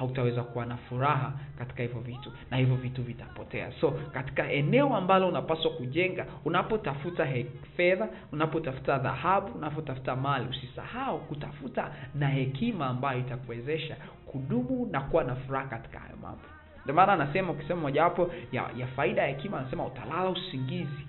hautaweza 0.00 0.42
kuwa 0.42 0.66
na 0.66 0.76
furaha 0.76 1.32
katika 1.58 1.82
hivyo 1.82 2.00
vitu 2.00 2.32
na 2.50 2.56
hivyo 2.56 2.76
vitu 2.76 3.02
vitapotea. 3.02 3.72
So 3.80 3.90
katika 3.90 4.50
eneo 4.52 4.96
ambalo 4.96 5.28
unapaswa 5.28 5.70
kujenga 5.70 6.26
unapotafuta 6.44 7.28
fedha 7.76 8.08
unapotafuta 8.32 8.98
dhahabu 8.98 9.58
unapotafuta 9.58 10.16
mali 10.16 10.46
usisahau 10.48 11.18
kutafuta 11.20 11.90
na 12.14 12.28
hekima 12.28 12.86
ambayo 12.86 13.20
itakuwezesha 13.20 13.96
kudumu 14.26 14.86
na 14.92 15.00
kuwa 15.00 15.24
na 15.24 15.36
furaha 15.36 15.66
katika 15.66 15.98
hayo 15.98 16.16
mambo. 16.22 16.40
Ndio 16.84 16.94
maana 16.94 17.12
anasema 17.12 17.52
ukisema 17.52 17.80
mojawapo 17.80 18.30
ya, 18.52 18.70
ya 18.76 18.86
faida 18.86 19.22
ya 19.22 19.28
hekima 19.28 19.58
anasema 19.60 19.86
utalala 19.86 20.28
usingizi. 20.30 21.06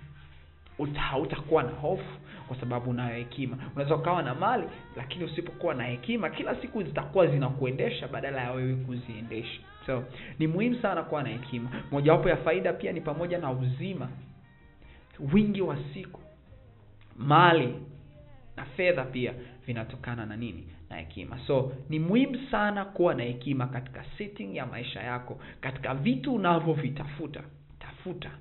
Uta 0.79 0.99
hautakuwa 1.01 1.63
na 1.63 1.69
hofu 1.69 2.20
kwa 2.47 2.57
sababu 2.59 2.89
unayo 2.89 3.15
hekima. 3.15 3.57
Unaweza 3.75 3.95
ukawa 3.95 4.23
na 4.23 4.35
mali 4.35 4.63
lakini 4.95 5.23
usipokuwa 5.25 5.73
na 5.73 5.83
hekima 5.83 6.29
kila 6.29 6.55
siku 6.61 6.83
zitakuwa 6.83 7.27
zinakuendesha 7.27 8.07
badala 8.07 8.41
ya 8.41 8.51
wewe 8.51 8.75
kuziendesha. 8.75 9.61
So 9.85 10.03
ni 10.39 10.47
muhimu 10.47 10.81
sana 10.81 11.03
kuwa 11.03 11.23
na 11.23 11.29
hekima. 11.29 11.69
Mojawapo 11.91 12.29
ya 12.29 12.37
faida 12.37 12.73
pia 12.73 12.91
ni 12.91 13.01
pamoja 13.01 13.37
na 13.37 13.51
uzima. 13.51 14.09
Wingi 15.33 15.61
wa 15.61 15.77
siku. 15.93 16.19
Mali 17.17 17.75
na 18.57 18.65
fedha 18.65 19.03
pia 19.05 19.33
vinatokana 19.67 20.25
na 20.25 20.35
nini? 20.37 20.67
Na 20.89 20.95
hekima. 20.97 21.39
So 21.47 21.71
ni 21.89 21.99
muhimu 21.99 22.37
sana 22.51 22.85
kuwa 22.85 23.13
na 23.15 23.23
hekima 23.23 23.67
katika 23.67 24.05
setting 24.17 24.55
ya 24.55 24.65
maisha 24.65 25.01
yako 25.03 25.39
katika 25.61 25.93
vitu 25.95 26.35
unavyovitafuta. 26.35 27.43
Tafuta 27.79 28.31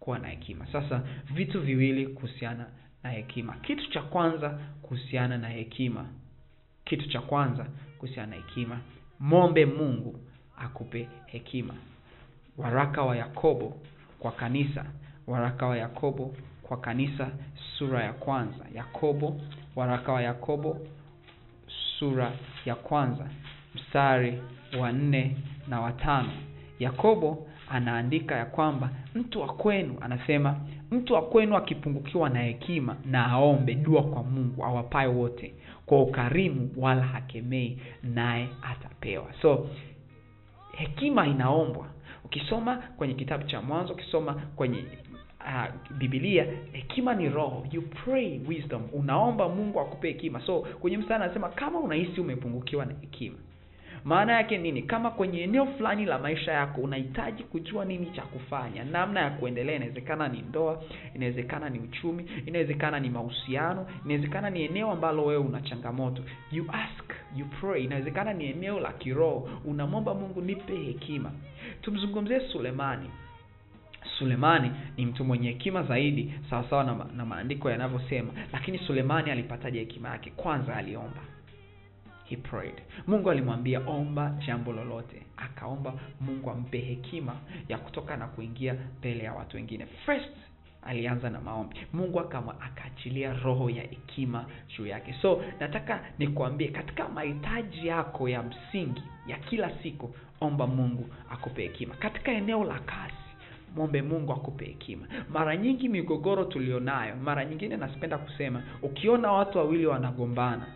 kuwa 0.00 0.18
na 0.18 0.28
hekima. 0.28 0.66
Sasa 0.72 1.02
vitu 1.34 1.60
viwili 1.60 2.06
kuhusiana 2.06 2.66
na 3.02 3.10
hekima. 3.10 3.52
Kitu 3.62 3.90
cha 3.90 4.02
kwanza 4.02 4.58
kuhusiana 4.82 5.38
na 5.38 5.48
hekima. 5.48 6.06
Kitu 6.84 7.08
cha 7.08 7.20
kwanza 7.20 7.66
kuhusiana 7.98 8.30
na 8.30 8.36
hekima. 8.36 8.78
Mombe 9.20 9.66
mungu 9.66 10.20
akupe 10.58 11.08
hekima. 11.26 11.74
Waraka 12.58 13.02
wa 13.02 13.16
yakobo 13.16 13.76
kwa 14.18 14.32
kanisa. 14.32 14.84
Waraka 15.26 15.66
wa 15.66 15.76
yakobo 15.78 16.34
kwa 16.62 16.76
kanisa 16.76 17.28
sura 17.78 18.04
ya 18.04 18.12
kwanza. 18.12 18.64
Yakobo 18.74 19.40
waraka 19.76 20.12
wa 20.12 20.22
yakobo 20.22 20.78
sura 21.98 22.32
ya 22.64 22.74
kwanza. 22.74 23.28
Mstari 23.74 24.42
wa 24.80 24.92
nne 24.92 25.36
na 25.68 25.80
watano 25.80 26.32
yakobo 26.78 27.46
anaandika 27.70 28.34
ya 28.36 28.44
kwamba 28.46 28.90
mtu 29.14 29.40
wa 29.40 29.54
kwenu 29.54 29.96
anasema 30.00 30.56
mtu 30.90 31.14
wa 31.14 31.22
kwenu 31.22 31.56
akipungukiwa 31.56 32.30
na 32.30 32.42
hekima 32.42 32.96
na 33.04 33.26
aombe 33.26 33.74
dua 33.74 34.02
kwa 34.02 34.22
mungu 34.22 34.64
awapaye 34.64 35.08
wote 35.08 35.54
kwa 35.86 36.02
ukarimu 36.02 36.70
wala 36.76 37.02
hakemei 37.02 37.78
naye 38.02 38.48
atapewa. 38.62 39.26
So 39.42 39.68
hekima 40.72 41.26
inaombwa. 41.26 41.86
Ukisoma 42.24 42.76
kwenye 42.76 43.14
kitabu 43.14 43.44
cha 43.44 43.62
mwanzo 43.62 43.92
ukisoma 43.92 44.34
kwenye 44.34 44.84
uh, 45.40 45.94
bibilia 45.98 46.46
hekima 46.72 47.14
ni 47.14 47.28
roho. 47.28 47.66
You 47.72 47.82
pray 47.82 48.40
wisdom. 48.48 48.82
Unaomba 48.92 49.48
mungu 49.48 49.80
akupe 49.80 50.08
hekima. 50.08 50.40
So 50.40 50.60
kwenye 50.60 50.98
mstari 50.98 51.24
anasema 51.24 51.48
kama 51.48 51.78
unahisi 51.80 52.20
umepungukiwa 52.20 52.84
na 52.86 52.94
hekima 53.00 53.36
maana 54.04 54.32
yake 54.32 54.58
nini? 54.58 54.82
Kama 54.82 55.10
kwenye 55.10 55.42
eneo 55.42 55.66
fulani 55.66 56.04
la 56.04 56.18
maisha 56.18 56.52
yako 56.52 56.80
unahitaji 56.80 57.42
kujua 57.44 57.84
nini 57.84 58.06
cha 58.10 58.22
kufanya 58.22 58.84
namna 58.84 59.20
ya 59.20 59.30
kuendelea 59.30 59.76
inawezekana 59.76 60.28
ni 60.28 60.42
ndoa 60.42 60.82
inawezekana 61.14 61.68
ni 61.70 61.78
uchumi 61.78 62.26
inawezekana 62.46 63.00
ni 63.00 63.10
mahusiano 63.10 63.86
inawezekana 64.04 64.50
ni 64.50 64.62
eneo 64.64 64.90
ambalo 64.90 65.24
wewe 65.24 65.42
una 65.44 65.60
changamoto. 65.60 66.22
You 66.52 66.64
ask 66.72 67.04
you 67.36 67.46
pray. 67.60 67.84
Inawezekana 67.84 68.32
ni 68.32 68.44
eneo 68.46 68.80
la 68.80 68.92
kiroho. 68.92 69.48
Unamwomba 69.64 70.14
mungu 70.14 70.40
nipe 70.42 70.76
hekima. 70.76 71.32
Tumzungumzie 71.82 72.40
sulemani. 72.40 73.10
Sulemani 74.18 74.70
ni 74.96 75.06
mtu 75.06 75.24
mwenye 75.24 75.48
hekima 75.48 75.82
zaidi 75.82 76.34
sawasawa 76.50 76.84
na, 76.84 77.06
na 77.16 77.24
maandiko 77.26 77.70
yanavyosema. 77.70 78.32
Lakini 78.52 78.78
sulemani 78.78 79.30
alipataje 79.30 79.78
hekima 79.78 80.08
yake? 80.08 80.30
Kwanza 80.36 80.76
aliomba 80.76 81.20
he 82.30 82.36
prayed. 82.36 82.74
Mungu 83.06 83.30
alimwambia 83.30 83.80
omba 83.86 84.34
jambo 84.46 84.72
lolote. 84.72 85.22
Akaomba 85.36 85.92
mungu 86.20 86.50
ampe 86.50 86.78
hekima 86.78 87.36
ya 87.68 87.78
kutoka 87.78 88.16
na 88.16 88.26
kuingia 88.26 88.76
mbele 88.98 89.24
ya 89.24 89.32
watu 89.32 89.56
wengine. 89.56 89.86
First 90.06 90.30
alianza 90.82 91.30
na 91.30 91.40
maombi. 91.40 91.76
Mungu 91.92 92.20
akama 92.20 92.60
akaachilia 92.60 93.32
roho 93.32 93.70
ya 93.70 93.82
hekima 93.82 94.44
juu 94.78 94.86
yake. 94.86 95.14
So 95.22 95.42
nataka 95.60 96.00
nikuambie 96.18 96.68
katika 96.68 97.08
mahitaji 97.08 97.86
yako 97.86 98.28
ya 98.28 98.42
msingi 98.42 99.02
ya 99.26 99.36
kila 99.36 99.70
siku 99.82 100.14
omba 100.40 100.66
mungu 100.66 101.06
akupe 101.30 101.62
hekima. 101.62 101.94
Katika 101.94 102.32
eneo 102.32 102.64
la 102.64 102.78
kazi 102.78 103.14
mwombe 103.76 104.02
mungu 104.02 104.32
akupe 104.32 104.64
hekima. 104.64 105.06
Mara 105.32 105.56
nyingi 105.56 105.88
migogoro 105.88 106.44
tulionayo 106.44 107.16
mara 107.16 107.44
nyingine 107.44 107.76
nasipenda 107.76 108.18
kusema 108.18 108.62
ukiona 108.82 109.32
watu 109.32 109.58
wawili 109.58 109.86
wanagombana 109.86 110.66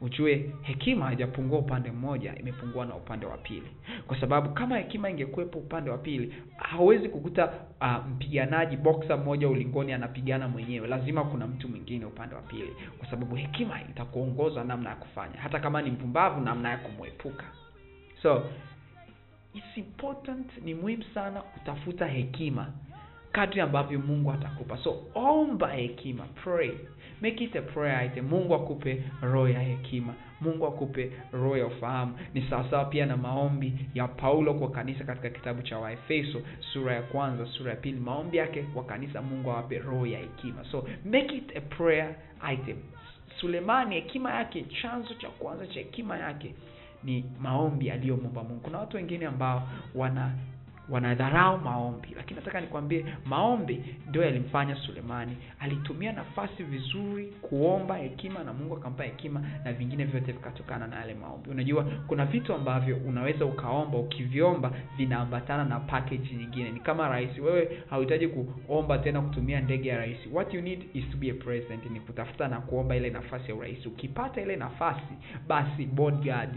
ujue 0.00 0.50
hekima 0.62 1.06
haijapungua 1.06 1.58
upande 1.58 1.90
mmoja 1.90 2.34
imepungua 2.38 2.86
na 2.86 2.94
upande 2.94 3.26
wa 3.26 3.36
pili. 3.38 3.70
Kwa 4.06 4.20
sababu 4.20 4.50
kama 4.50 4.78
hekima 4.78 5.10
ingekuwepo 5.10 5.58
upande 5.58 5.90
wa 5.90 5.98
pili 5.98 6.34
hawezi 6.56 7.08
kukuta 7.08 7.52
uh, 7.80 8.06
mpiganaji 8.06 8.76
boksa 8.76 9.16
mmoja 9.16 9.48
ulingoni 9.48 9.92
anapigana 9.92 10.48
mwenyewe. 10.48 10.88
Lazima 10.88 11.24
kuna 11.24 11.46
mtu 11.46 11.68
mwingine 11.68 12.04
upande 12.04 12.34
wa 12.34 12.42
pili. 12.42 12.72
Kwa 12.98 13.10
sababu 13.10 13.36
hekima 13.36 13.80
itakuongoza 13.82 14.64
namna 14.64 14.90
ya 14.90 14.96
kufanya. 14.96 15.36
Hata 15.40 15.58
kama 15.60 15.82
ni 15.82 15.90
mpumbavu 15.90 16.40
namna 16.40 16.70
ya 16.70 16.78
kumwepuka. 16.78 17.44
So 18.22 18.42
it's 19.54 19.76
important 19.76 20.46
ni 20.64 20.74
muhimu 20.74 21.04
sana 21.14 21.40
kutafuta 21.40 22.06
hekima 22.06 22.66
kadri 23.32 23.60
ambavyo 23.60 23.98
mungu 23.98 24.32
atakupa. 24.32 24.76
So 24.78 25.02
omba 25.14 25.68
hekima 25.68 26.24
pray 26.24 26.70
make 27.20 27.44
it 27.44 27.56
a 27.56 27.62
prayer 27.62 28.06
item. 28.06 28.28
Mungu 28.28 28.54
akupe 28.54 29.02
roho 29.22 29.48
ya 29.48 29.60
hekima. 29.60 30.14
Mungu 30.40 30.66
akupe 30.66 31.10
roho 31.32 31.56
ya 31.56 31.66
ufahamu. 31.66 32.18
Ni 32.34 32.42
sawasawa 32.50 32.84
pia 32.84 33.06
na 33.06 33.16
maombi 33.16 33.72
ya 33.94 34.08
paulo 34.08 34.54
kwa 34.54 34.70
kanisa 34.70 35.04
katika 35.04 35.30
kitabu 35.30 35.62
cha 35.62 35.78
waefeso 35.78 36.40
sura 36.72 36.94
ya 36.94 37.02
kwanza 37.02 37.46
sura 37.46 37.70
ya 37.70 37.76
pili. 37.76 38.00
Maombi 38.00 38.36
yake 38.36 38.62
kwa 38.62 38.84
kanisa 38.84 39.22
mungu 39.22 39.50
awape 39.50 39.78
roho 39.78 40.06
ya 40.06 40.18
hekima. 40.18 40.64
So 40.70 40.88
make 41.04 41.36
it 41.36 41.56
a 41.56 41.60
prayer 41.60 42.14
item. 42.52 42.76
Sulemani 43.40 43.94
hekima 43.94 44.32
yake 44.34 44.64
chanzo 44.82 45.14
cha 45.14 45.28
kwanza 45.28 45.66
cha 45.66 45.80
hekima 45.80 46.18
yake 46.18 46.54
ni 47.04 47.24
maombi 47.40 47.90
aliyomwomba 47.90 48.42
mungu. 48.44 48.60
Kuna 48.60 48.78
watu 48.78 48.96
wengine 48.96 49.26
ambao 49.26 49.68
wana 49.94 50.32
wanadharau 50.90 51.58
maombi. 51.58 52.08
Lakini 52.16 52.40
nataka 52.40 52.60
nikwambie 52.60 53.04
maombi 53.24 53.84
ndio 54.08 54.22
yalimfanya 54.24 54.76
sulemani. 54.76 55.36
Alitumia 55.60 56.12
nafasi 56.12 56.62
vizuri 56.62 57.26
kuomba 57.26 57.96
hekima 57.96 58.44
na 58.44 58.52
mungu 58.52 58.76
akampa 58.76 59.04
hekima 59.04 59.42
na 59.64 59.72
vingine 59.72 60.04
vyote 60.04 60.32
vikatokana 60.32 60.86
na 60.86 60.96
yale 60.96 61.14
maombi. 61.14 61.50
Unajua 61.50 61.84
kuna 62.06 62.26
vitu 62.26 62.54
ambavyo 62.54 62.96
unaweza 62.96 63.44
ukaomba 63.44 63.98
ukiviomba 63.98 64.72
vinaambatana 64.96 65.64
na 65.64 65.80
package 65.80 66.34
nyingine. 66.34 66.70
Ni 66.70 66.80
kama 66.80 67.08
rais 67.08 67.38
wewe 67.38 67.82
hauhitaji 67.90 68.28
kuomba 68.28 68.98
tena 68.98 69.20
kutumia 69.22 69.60
ndege 69.60 69.88
ya 69.88 69.96
rais 69.98 70.18
what 70.32 70.54
you 70.54 70.60
need 70.62 70.84
is 70.94 71.04
to 71.10 71.16
be 71.16 71.30
a 71.30 71.34
president. 71.34 71.90
Ni 71.90 72.00
kutafuta 72.00 72.48
na 72.48 72.60
kuomba 72.60 72.96
ile 72.96 73.10
nafasi 73.10 73.48
ya 73.50 73.54
urais 73.54 73.86
ukipata 73.86 74.40
ile 74.42 74.56
nafasi 74.56 75.14
basi 75.48 75.84
bodyguard 75.86 76.54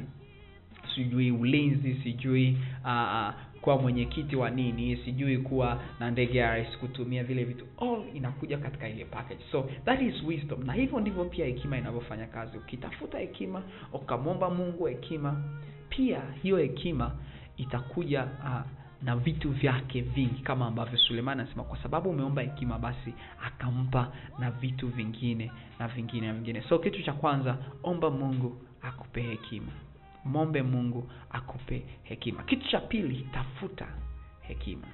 sijui 0.96 1.32
ulinzi 1.32 1.96
sijui 2.04 2.58
uh, 2.86 3.34
kuwa 3.64 3.78
mwenyekiti 3.78 4.36
wa 4.36 4.50
nini 4.50 4.98
sijui 4.98 5.38
kuwa 5.38 5.82
na 6.00 6.12
ndege 6.12 6.38
ya 6.38 6.50
rais 6.52 6.78
kutumia 6.78 7.24
vile 7.24 7.44
vitu. 7.44 7.66
All 7.82 8.04
inakuja 8.14 8.58
katika 8.58 8.90
ile 8.90 9.06
package. 9.06 9.42
So 9.52 9.70
that 9.86 10.02
is 10.02 10.24
wisdom. 10.24 10.66
Na 10.66 10.74
hivyo 10.74 11.00
ndivyo 11.00 11.26
pia 11.26 11.46
hekima 11.46 11.78
inavyofanya 11.78 12.28
kazi. 12.28 12.58
Ukitafuta 12.58 13.20
hekima 13.20 13.62
ukamwomba 13.94 14.50
mungu 14.50 14.86
hekima 14.86 15.44
pia 15.90 16.22
hiyo 16.44 16.58
hekima 16.58 17.12
itakuja 17.58 18.24
uh, 18.24 18.62
na 19.02 19.16
vitu 19.16 19.52
vyake 19.52 20.02
vingi 20.02 20.42
kama 20.42 20.68
ambavyo 20.68 20.98
suleimani 20.98 21.42
anasema 21.42 21.64
kwa 21.64 21.78
sababu 21.84 22.10
umeomba 22.10 22.42
hekima 22.42 22.80
basi 22.80 23.14
akampa 23.46 24.12
na 24.40 24.52
vitu 24.52 24.88
vingine 24.88 25.52
na 25.80 25.88
vingine 25.88 26.28
na 26.28 26.34
vingine. 26.34 26.62
So 26.70 26.80
kitu 26.80 27.04
cha 27.04 27.14
kwanza 27.14 27.58
omba 27.84 28.10
mungu 28.12 28.58
akupe 28.82 29.22
hekima 29.22 29.72
mombe 30.26 30.62
mungu 30.62 31.10
akupe 31.30 31.84
hekima. 32.04 32.44
Kitu 32.44 32.68
cha 32.70 32.80
pili 32.80 33.28
tafuta 33.34 33.88
hekima. 34.42 34.88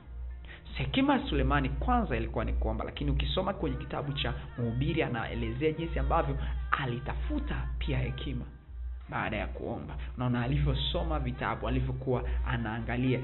Hekima 0.73 1.13
ya 1.13 1.27
sulemani 1.29 1.69
kwanza 1.69 2.17
ilikuwa 2.17 2.45
ni 2.45 2.53
kuomba 2.53 2.85
lakini 2.85 3.11
ukisoma 3.11 3.53
kwenye 3.53 3.77
kitabu 3.77 4.13
cha 4.13 4.33
mhubiri 4.57 5.03
anaelezea 5.03 5.71
jinsi 5.71 5.99
ambavyo 5.99 6.37
alitafuta 6.71 7.67
pia 7.79 7.97
hekima 7.99 8.45
baada 9.09 9.37
ya 9.37 9.47
kuomba. 9.47 9.95
Unaona 10.17 10.41
alivyosoma 10.43 11.19
vitabu 11.19 11.67
alivyokuwa 11.67 12.23
anaangalia 12.47 13.19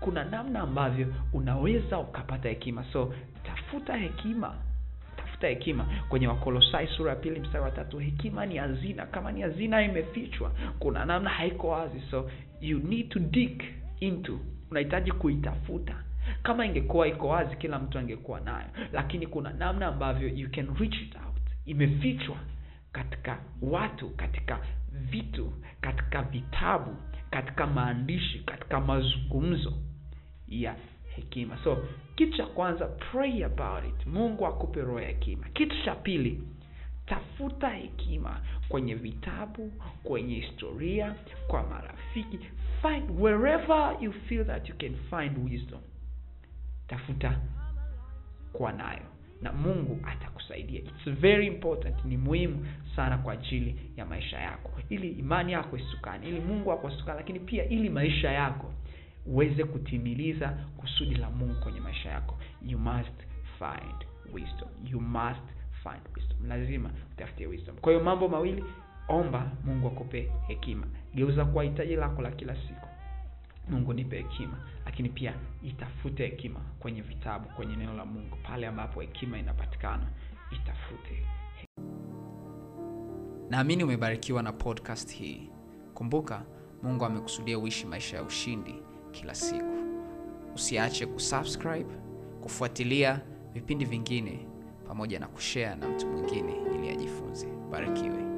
kuna 0.00 0.24
namna 0.24 0.60
ambavyo 0.60 1.14
unaweza 1.32 1.98
ukapata 1.98 2.48
hekima. 2.48 2.84
So 2.92 3.14
tafuta 3.42 3.96
hekima 3.96 4.54
tafuta 5.42 5.48
hekima. 5.48 5.86
Kwenye 6.08 6.26
wakolosai 6.26 6.86
sura 6.86 7.10
ya 7.10 7.16
pili 7.16 7.40
mstari 7.40 7.64
wa 7.64 7.70
tatu 7.70 7.98
hekima 7.98 8.46
ni 8.46 8.56
hazina. 8.56 9.06
Kama 9.06 9.32
ni 9.32 9.40
hazina 9.42 9.82
imefichwa 9.82 10.52
kuna 10.78 11.04
namna 11.04 11.30
haiko 11.30 11.68
wazi. 11.68 12.00
So 12.10 12.30
you 12.60 12.78
need 12.78 13.08
to 13.08 13.18
dig 13.18 13.62
into. 14.00 14.38
Unahitaji 14.70 15.12
kuitafuta. 15.12 15.94
Kama 16.42 16.66
ingekuwa 16.66 17.08
iko 17.08 17.28
wazi 17.28 17.56
kila 17.56 17.78
mtu 17.78 17.98
angekuwa 17.98 18.40
nayo. 18.40 18.66
Lakini 18.92 19.26
kuna 19.26 19.52
namna 19.52 19.86
ambavyo 19.86 20.28
you 20.28 20.50
can 20.50 20.68
reach 20.78 20.94
it 21.02 21.14
out. 21.16 21.36
Imefichwa 21.66 22.36
katika 22.92 23.38
watu 23.62 24.10
katika 24.10 24.58
vitu 24.92 25.52
katika 25.80 26.22
vitabu 26.22 26.96
katika 27.30 27.66
maandishi 27.66 28.38
katika 28.38 28.80
mazungumzo 28.80 29.72
ya 30.48 30.76
hekima. 31.16 31.58
So 31.64 31.78
kitu 32.14 32.36
cha 32.36 32.46
kwanza 32.46 32.86
pray 32.86 33.44
about 33.44 33.84
it. 33.84 34.06
Mungu 34.06 34.46
akupe 34.46 34.80
roho 34.80 35.00
ya 35.00 35.08
hekima. 35.08 35.46
Kitu 35.48 35.84
cha 35.84 35.94
pili 35.94 36.40
tafuta 37.06 37.68
hekima 37.68 38.40
kwenye 38.68 38.94
vitabu 38.94 39.72
kwenye 40.02 40.34
historia 40.34 41.14
kwa 41.46 41.62
marafiki. 41.62 42.38
Find 42.82 43.20
wherever 43.20 43.96
you 44.00 44.12
feel 44.12 44.44
that 44.46 44.68
you 44.68 44.74
can 44.78 44.94
find 45.10 45.38
wisdom 45.52 45.80
tafuta 46.88 47.40
kuwa 48.52 48.72
nayo. 48.72 49.02
Na 49.42 49.52
mungu 49.52 49.98
atakusaidia. 50.06 50.80
Its 50.80 51.10
very 51.20 51.46
important. 51.46 52.04
Ni 52.04 52.16
muhimu 52.16 52.66
sana 52.96 53.18
kwa 53.18 53.32
ajili 53.32 53.90
ya 53.96 54.06
maisha 54.06 54.38
yako. 54.38 54.70
Ili 54.88 55.08
imani 55.10 55.52
yako 55.52 55.76
isukani 55.76 56.28
ili 56.28 56.40
mungu 56.40 56.72
ako 56.72 56.90
lakini 57.06 57.40
pia 57.40 57.64
ili 57.68 57.88
maisha 57.90 58.30
yako 58.32 58.72
uweze 59.26 59.64
kutimiliza 59.64 60.48
kusudi 60.76 61.14
la 61.14 61.30
mungu 61.30 61.60
kwenye 61.60 61.80
maisha 61.80 62.08
yako. 62.10 62.38
You 62.62 62.78
must 62.78 63.16
find 63.58 64.06
wisdom. 64.34 64.68
You 64.84 65.00
must 65.00 65.42
find 65.82 66.00
wisdom. 66.16 66.48
Lazima 66.48 66.90
utafutie 67.12 67.46
wisdom. 67.46 67.76
Kwa 67.76 67.92
hiyo 67.92 68.04
mambo 68.04 68.28
mawili 68.28 68.64
omba 69.08 69.50
mungu 69.64 69.86
akupe 69.88 70.32
hekima. 70.46 70.86
Geuza 71.14 71.44
kuwa 71.44 71.64
hitaji 71.64 71.96
lako 71.96 72.22
la 72.22 72.30
kila 72.30 72.54
siku 72.56 72.88
mungu 73.68 73.92
nipe 73.92 74.16
hekima. 74.16 74.58
Lakini 74.84 75.08
pia 75.08 75.34
itafute 75.62 76.26
hekima 76.26 76.60
kwenye 76.78 77.00
vitabu 77.00 77.48
kwenye 77.48 77.76
neno 77.76 77.94
la 77.94 78.04
mungu. 78.04 78.36
Pale 78.42 78.66
ambapo 78.66 79.00
hekima 79.00 79.38
inapatikana 79.38 80.06
itafute 80.52 81.26
naamini 83.50 83.84
umebarikiwa 83.84 84.42
na 84.42 84.52
podcast 84.52 85.14
hii. 85.14 85.50
Kumbuka 85.94 86.42
mungu 86.82 87.04
amekusudia 87.04 87.58
uishi 87.58 87.86
maisha 87.86 88.16
ya 88.16 88.22
ushindi 88.22 88.74
kila 89.12 89.34
siku. 89.34 89.72
Usiache 90.54 91.06
kusubscribe 91.06 91.94
kufuatilia 92.42 93.20
vipindi 93.54 93.84
vingine 93.84 94.46
pamoja 94.86 95.18
na 95.18 95.26
kushare 95.28 95.74
na 95.74 95.88
mtu 95.88 96.06
mwingine 96.06 96.52
ili 96.74 96.88
ajifunze. 96.88 97.46
Barikiwe 97.70 98.31